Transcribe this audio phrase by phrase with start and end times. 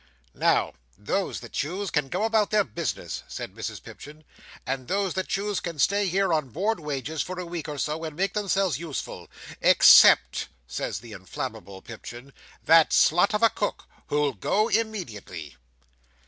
[0.33, 4.23] "Now those that choose, can go about their business," says Mrs Pipchin,
[4.65, 8.03] "and those that choose can stay here on board wages for a week or so,
[8.03, 9.29] and make themselves useful.
[9.61, 12.33] Except," says the inflammable Pipchin,
[12.63, 15.55] "that slut of a cook, who'll go immediately."